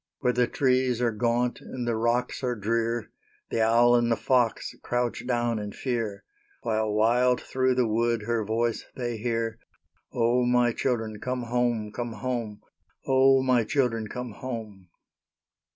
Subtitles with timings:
[0.21, 3.11] Where the trees are gaunt and the rocks are drear,
[3.51, 6.23] The owl and the fox crouch down in fear,
[6.63, 9.59] While wild through the wood her voice they hear,
[10.11, 12.61] "O, my children, come home, come home!
[13.05, 14.87] O, my children, come home!"